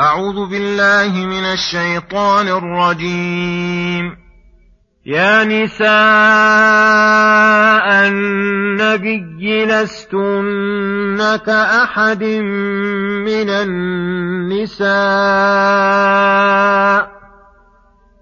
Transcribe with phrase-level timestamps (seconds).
[0.00, 4.16] أعوذ بالله من الشيطان الرجيم.
[5.06, 5.88] يا نساء
[8.08, 12.24] النبي لستن كأحد
[13.24, 14.84] من النساء.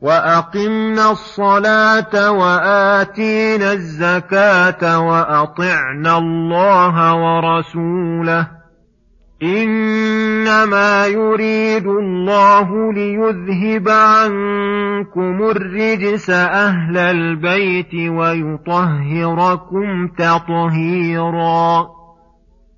[0.00, 8.60] واقمنا الصلاه واتينا الزكاه واطعنا الله ورسوله
[9.42, 19.58] انما يريد الله ليذهب عنكم الرجس أهل البيت ويطهركم
[20.18, 21.99] تطهيرا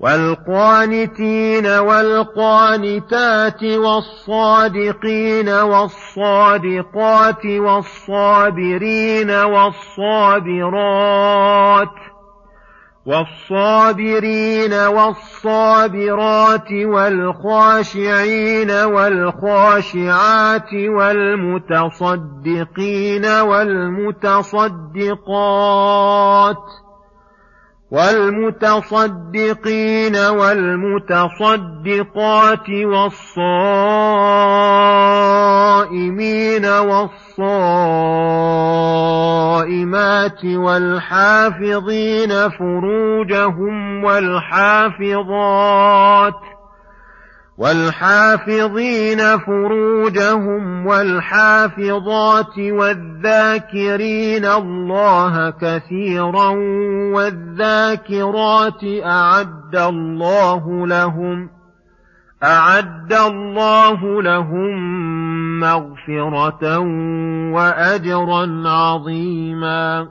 [0.00, 10.80] والقانتين والقانتات والصادقين والصادقات والصابرين والصابرات
[13.06, 22.46] والصابرين والصابرات والخاشعين والخاشعات والمتصدقين
[23.26, 24.80] والمتصدقات
[27.90, 31.10] والمتصدقين والمتصدقات
[32.70, 33.84] والصائمين
[36.64, 37.14] والصائمات
[40.44, 45.60] والحافظين فروجهم والحافظات
[47.60, 56.48] والحافظين فروجهم والحافظات والذاكرين الله كثيرا
[57.14, 61.50] والذاكرات أعد الله لهم
[62.44, 64.70] أعد الله لهم
[65.60, 66.78] مغفرة
[67.54, 70.08] وأجرا عظيما.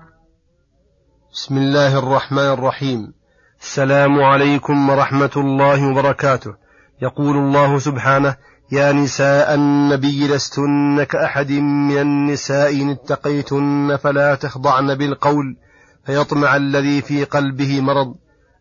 [1.34, 3.14] بسم الله الرحمن الرحيم.
[3.62, 6.69] السلام عليكم ورحمة الله وبركاته.
[7.02, 8.36] يقول الله سبحانه
[8.72, 15.58] يا نساء النبي لستن كأحد من النساء إن اتقيتن فلا تخضعن بالقول
[16.06, 18.16] فيطمع الذي في قلبه مرض.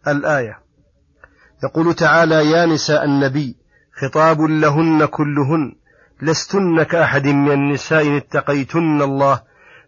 [0.09, 0.59] الآية.
[1.65, 3.57] يقول تعالى يا نساء النبي
[4.01, 5.73] خطاب لهن كلهن
[6.23, 9.41] لستن كأحد من النساء إن اتقيتن الله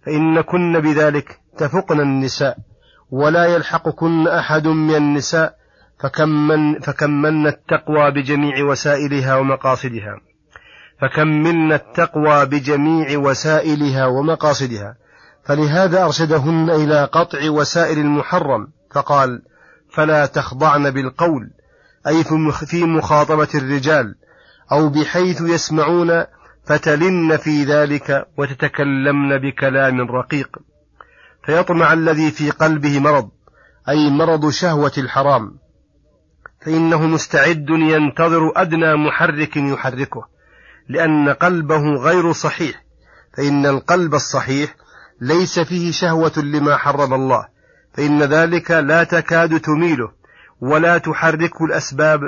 [0.06, 2.56] فإن كن بذلك تفقن النساء
[3.10, 5.59] ولا يلحقكن أحد من النساء
[6.02, 10.20] فكم من فكم من التقوى بجميع وسائلها ومقاصدها؟
[11.00, 14.96] فكم من التقوى بجميع وسائلها ومقاصدها؟
[15.44, 19.42] فلهذا أرشدهن إلى قطع وسائل المحرم فقال
[19.90, 21.50] فلا تخضعن بالقول
[22.06, 22.24] أي
[22.66, 24.14] في مخاطبة الرجال
[24.72, 26.24] أو بحيث يسمعون
[26.64, 30.48] فتلن في ذلك وتتكلمن بكلام رقيق.
[31.46, 33.30] فيطمع الذي في قلبه مرض
[33.88, 35.58] أي مرض شهوة الحرام.
[36.64, 40.26] فإنه مستعد ينتظر أدنى محرك يحركه
[40.88, 42.84] لأن قلبه غير صحيح
[43.36, 44.76] فإن القلب الصحيح
[45.20, 47.48] ليس فيه شهوة لما حرم الله
[47.94, 50.12] فإن ذلك لا تكاد تميله
[50.60, 52.20] ولا تحركه الأسباب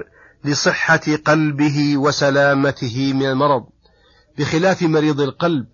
[0.45, 3.65] لصحة قلبه وسلامته من المرض.
[4.39, 5.67] بخلاف مريض القلب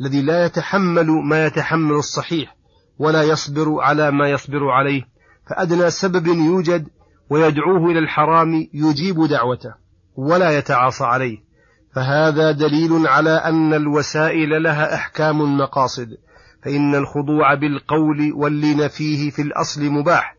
[0.00, 2.56] الذي لا يتحمل ما يتحمل الصحيح
[2.98, 5.02] ولا يصبر على ما يصبر عليه
[5.50, 6.88] فأدنى سبب يوجد
[7.32, 9.74] ويدعوه إلى الحرام يجيب دعوته
[10.16, 11.38] ولا يتعاصى عليه.
[11.94, 16.08] فهذا دليل على أن الوسائل لها أحكام المقاصد
[16.64, 20.36] فإن الخضوع بالقول واللين فيه في الأصل مباح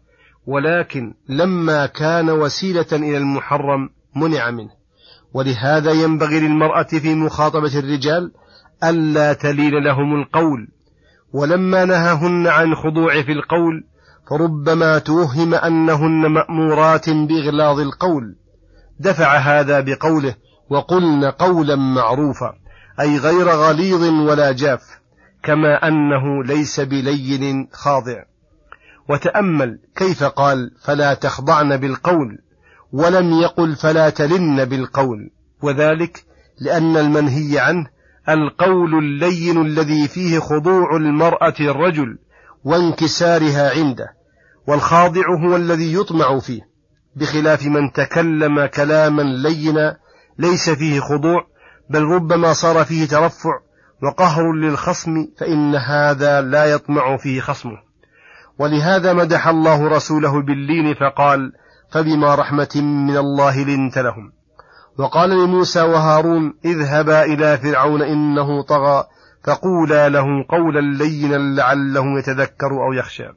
[0.48, 4.72] ولكن لما كان وسيلة إلى المحرم منع منه.
[5.34, 8.32] ولهذا ينبغي للمرأة في مخاطبة الرجال
[8.84, 10.68] ألا تلين لهم القول.
[11.34, 13.84] ولما نهاهن عن الخضوع في القول
[14.30, 18.36] فربما توهم أنهن مأمورات بإغلاظ القول.
[19.00, 20.36] دفع هذا بقوله
[20.70, 22.54] وقلن قولا معروفا
[23.00, 24.82] أي غير غليظ ولا جاف
[25.44, 28.24] كما أنه ليس بلين خاضع.
[29.10, 32.38] وتأمل كيف قال فلا تخضعن بالقول
[32.92, 35.30] ولم يقل فلا تلن بالقول.
[35.62, 36.26] وذلك
[36.62, 37.88] لأن المنهي عنه
[38.30, 42.18] القول اللين الذي فيه خضوع المرأة الرجل
[42.64, 44.08] وانكسارها عنده
[44.68, 46.62] والخاضع هو الذي يطمع فيه
[47.16, 49.98] بخلاف من تكلم كلاما لينا
[50.38, 51.48] ليس فيه خضوع
[51.90, 53.60] بل ربما صار فيه ترفع
[54.04, 57.78] وقهر للخصم فإن هذا لا يطمع فيه خصمه.
[58.60, 61.52] ولهذا مدح الله رسوله باللين فقال
[61.92, 64.32] فبما رحمة من الله لنت لهم
[65.00, 69.04] وقال لموسى وهارون اذهبا إلى فرعون إنه طغى
[69.44, 73.28] فقولا له قولا لينا لعله يتذكر أو يخشى.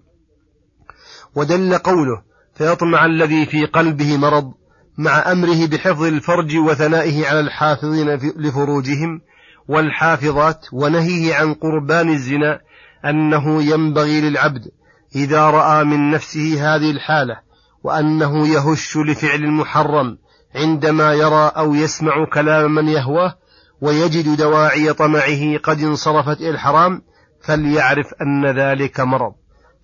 [1.35, 2.23] ودل قوله
[2.55, 4.53] فيطمع الذي في قلبه مرض
[4.99, 9.21] مع أمره بحفظ الفرج وثنائه على الحافظين لفروجهم
[9.69, 12.61] والحافظات ونهيه عن قربان الزنا
[13.05, 14.69] أنه ينبغي للعبد
[15.17, 17.41] إذا رأى من نفسه هذه الحالة
[17.83, 20.19] وأنه يهش لفعل المحرم
[20.55, 23.35] عندما يرى أو يسمع كلام من يهواه
[23.81, 27.03] ويجد دواعي طمعه قد انصرفت إلى الحرام
[27.43, 29.33] فليعرف أن ذلك مرض.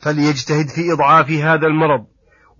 [0.00, 2.06] فليجتهد في إضعاف هذا المرض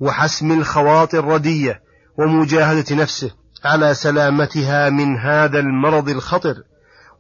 [0.01, 1.83] وحسم الخواطر الردية
[2.19, 3.31] ومجاهدة نفسه
[3.65, 6.55] على سلامتها من هذا المرض الخطر.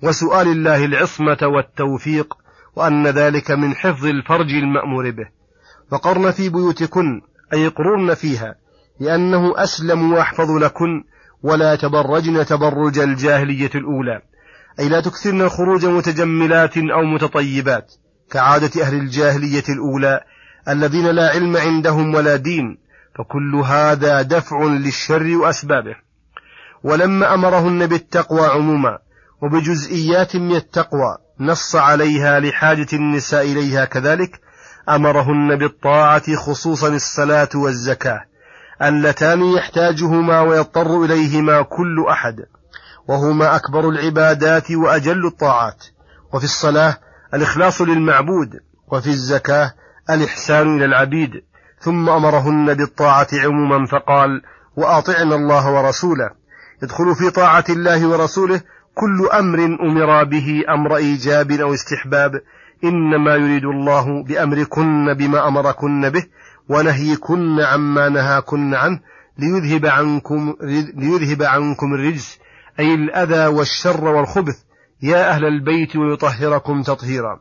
[0.02, 2.34] وسؤال الله العصمة والتوفيق
[2.76, 5.26] وأن ذلك من حفظ الفرج المأمور به.
[5.92, 7.20] وقرن في بيوتكن
[7.52, 8.54] أي قررن فيها
[9.00, 11.04] لأنه أسلم وأحفظ لكن
[11.42, 14.22] ولا تبرجن تبرج الجاهلية الأولى.
[14.80, 17.94] أي لا تكثرن الخروج متجملات أو متطيبات.
[18.30, 20.20] كعادة أهل الجاهلية الأولى
[20.68, 22.78] الذين لا علم عندهم ولا دين
[23.18, 25.96] فكل هذا دفع للشر وأسبابه.
[26.84, 28.98] ولما أمرهن بالتقوى عموما
[29.42, 34.40] وبجزئيات من التقوى نص عليها لحاجة النساء إليها كذلك
[34.88, 38.31] أمرهن بالطاعة خصوصا الصلاة والزكاة.
[38.82, 42.36] اللتان يحتاجهما ويضطر إليهما كل أحد
[43.08, 45.84] وهما أكبر العبادات وأجل الطاعات
[46.34, 46.98] وفي الصلاة
[47.34, 48.48] الإخلاص للمعبود
[48.92, 49.72] وفي الزكاة
[50.10, 51.30] الإحسان إلى العبيد
[51.80, 54.42] ثم أمرهن بالطاعة عموما فقال
[54.76, 56.30] وأطعن الله ورسوله.
[56.82, 58.60] يدخل في طاعة الله ورسوله
[58.94, 62.40] كل أمر أمر به أمر إيجاب أو استحباب
[62.84, 66.24] إنما يريد الله بأمركن بما أمركن به
[66.68, 69.00] ونهيكن عما نهاكن عنه
[69.38, 70.54] ليذهب عنكم
[70.94, 72.38] ليذهب عنكم الرجس
[72.80, 74.62] أي الأذى والشر والخبث.
[75.02, 77.40] يا أهل البيت ويطهركم تطهيرا.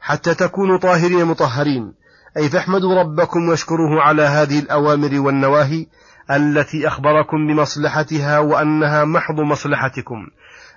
[0.00, 1.94] حتى تكونوا طاهرين مطهرين.
[2.36, 5.86] أي فاحمدوا ربكم واشكروه على هذه الأوامر والنواهي
[6.30, 10.26] التي أخبركم بمصلحتها وأنها محض مصلحتكم.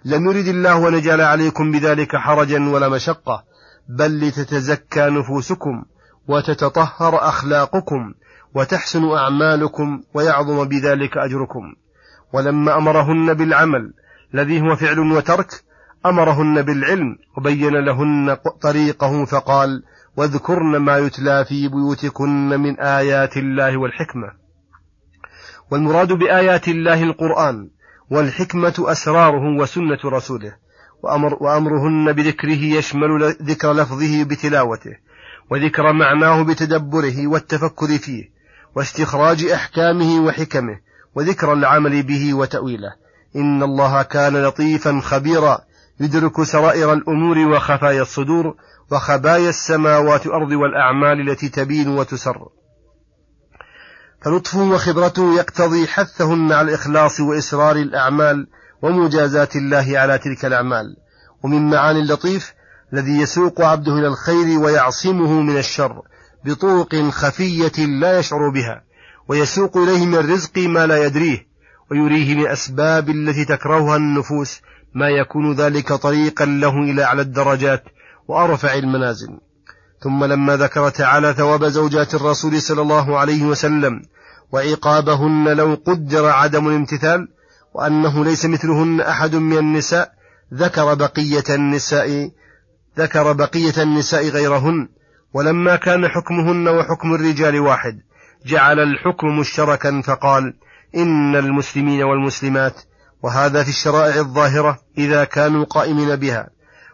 [0.05, 3.43] لم يرد الله أن يجعل عليكم بذلك حرجا ولا مشقة.
[3.89, 5.83] بل لتتزكى نفوسكم.
[6.27, 8.13] وتتطهر أخلاقكم
[8.55, 11.75] وتحسن أعمالكم ويعظم بذلك أجركم.
[12.33, 13.93] ولما أمرهن بالعمل
[14.33, 15.63] الذي هو فعل وترك
[16.05, 19.83] أمرهن بالعلم وبين لهن طريقه فقال
[20.17, 24.31] واذكرن ما يتلى في بيوتكن من آيات الله والحكمة
[25.71, 27.69] والمراد بآيات الله القرآن
[28.09, 30.55] والحكمة أسراره وسنة رسوله
[31.03, 34.95] وأمر وأمرهن بذكره يشمل ذكر لفظه بتلاوته
[35.51, 38.23] وذكر معناه بتدبره والتفكر فيه
[38.75, 40.79] واستخراج أحكامه وحكمه
[41.15, 42.93] وذكر العمل به وتأويله.
[43.35, 45.59] إن الله كان لطيفا خبيرا
[45.99, 48.55] يدرك سرائر الأمور وخفايا الصدور
[48.91, 52.47] وخبايا السماوات والأرض والأعمال التي تبين وتسر.
[54.21, 58.47] فلطفه وخبرته يقتضي حثهن على الإخلاص وإسرار الأعمال
[58.81, 60.95] ومجازاة الله على تلك الأعمال.
[61.43, 62.53] ومن معاني اللطيف
[62.93, 66.01] الذي يسوق عبده إلى الخير ويعصمه من الشر
[66.45, 68.83] بطرق خفية لا يشعر بها
[69.27, 71.47] ويسوق إليه من الرزق ما لا يدريه
[71.91, 74.61] ويريه من أسباب التي تكرهها النفوس
[74.93, 77.83] ما يكون ذلك طريقا له إلى أعلى الدرجات
[78.27, 79.39] وأرفع المنازل.
[80.03, 84.01] ثم لما ذكر تعالى ثواب زوجات الرسول صلى الله عليه وسلم
[84.51, 87.27] وعقابهن لو قدر عدم الامتثال
[87.73, 90.11] وأنه ليس مثلهن أحد من النساء
[90.53, 92.31] ذكر بقية النساء
[92.97, 94.87] ذكر بقية النساء غيرهن
[95.33, 97.99] ولما كان حكمهن وحكم الرجال واحد
[98.45, 100.53] جعل الحكم مشتركا فقال
[100.95, 102.81] إن المسلمين والمسلمات
[103.23, 106.49] وهذا في الشرائع الظاهرة إذا كانوا قائمين بها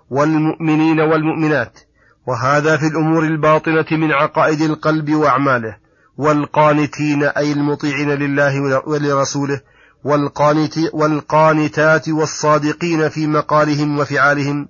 [0.10, 1.79] والمؤمنين والمؤمنات
[2.27, 5.77] وهذا في الأمور الباطنة من عقائد القلب وأعماله
[6.18, 9.62] والقانتين أي المطيعين لله ولرسوله
[10.03, 14.68] والقانت والقانتات والصادقين في مقالهم وفعالهم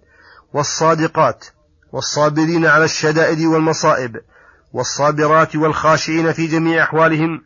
[0.53, 1.45] والصادقات
[1.91, 4.15] والصابرين على الشدائد والمصائب
[4.73, 7.41] والصابرات والخاشعين في جميع أحوالهم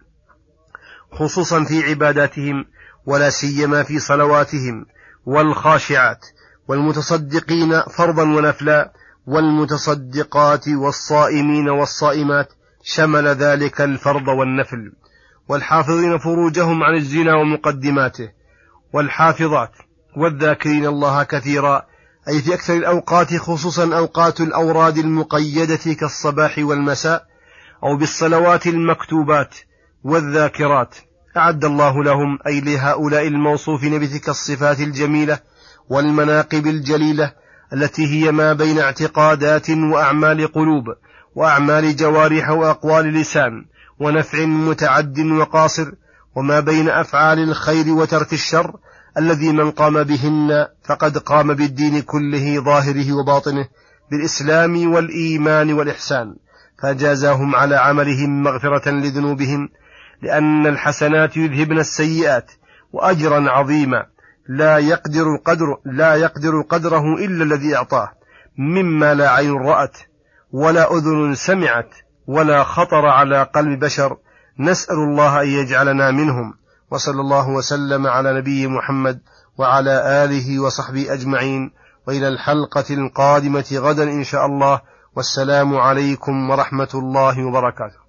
[1.12, 2.66] خصوصا في عباداتهم
[3.06, 4.86] ولا سيما في صلواتهم
[5.26, 6.26] والخاشعات
[6.68, 8.94] والمتصدقين فرضا ونفلا
[9.28, 12.48] والمتصدقات والصائمين والصائمات
[12.84, 14.92] شمل ذلك الفرض والنفل
[15.48, 18.30] والحافظين فروجهم عن الزنا ومقدماته
[18.94, 19.72] والحافظات
[20.18, 21.86] والذاكرين الله كثيرا
[22.30, 27.26] أي في أكثر الأوقات خصوصا أوقات الأوراد المقيدة كالصباح والمساء
[27.84, 29.56] أو بالصلوات المكتوبات
[30.04, 30.96] والذاكرات.
[31.38, 35.40] أعد الله لهم أي لهؤلاء الموصوفين بتلك الصفات الجميلة
[35.90, 37.34] والمناقب الجليلة
[37.74, 40.84] التي هي ما بين اعتقادات وأعمال قلوب
[41.36, 43.66] وأعمال جوارح وأقوال لسان
[44.00, 45.92] ونفع متعد وقاصر
[46.36, 48.76] وما بين أفعال الخير وترك الشر
[49.18, 53.68] الذي من قام بهن فقد قام بالدين كله ظاهره وباطنه
[54.12, 56.36] بالإسلام والإيمان والإحسان
[56.82, 59.70] فجازاهم على عملهم مغفرة لذنوبهم
[60.22, 62.52] لأن الحسنات يذهبن السيئات
[62.94, 64.06] وأجرا عظيما
[64.48, 68.12] لا يقدر قدر لا يقدر قدره إلا الذي أعطاه
[68.58, 69.98] مما لا عين رأت
[70.52, 71.96] ولا أذن سمعت
[72.28, 74.18] ولا خطر على قلب بشر
[74.60, 76.54] نسأل الله أن يجعلنا منهم.
[76.94, 79.20] وصلى الله وسلم على نبي محمد
[79.58, 81.72] وعلى آله وصحبه أجمعين.
[82.08, 84.82] وإلى الحلقة القادمة غدا إن شاء الله.
[85.16, 88.03] والسلام عليكم ورحمة الله وبركاته.